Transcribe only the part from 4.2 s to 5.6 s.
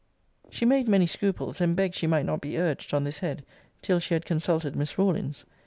consulted Miss Rawlins.